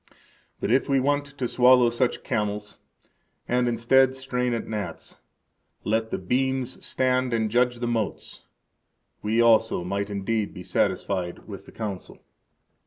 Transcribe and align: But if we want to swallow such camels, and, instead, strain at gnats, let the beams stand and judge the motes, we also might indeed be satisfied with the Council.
But 0.59 0.71
if 0.71 0.89
we 0.89 0.99
want 0.99 1.25
to 1.37 1.47
swallow 1.47 1.91
such 1.91 2.23
camels, 2.23 2.79
and, 3.47 3.67
instead, 3.67 4.15
strain 4.15 4.51
at 4.55 4.67
gnats, 4.67 5.19
let 5.83 6.09
the 6.09 6.17
beams 6.17 6.83
stand 6.83 7.35
and 7.35 7.51
judge 7.51 7.75
the 7.77 7.87
motes, 7.87 8.47
we 9.21 9.39
also 9.41 9.83
might 9.83 10.09
indeed 10.09 10.55
be 10.55 10.63
satisfied 10.63 11.47
with 11.47 11.67
the 11.67 11.71
Council. 11.71 12.17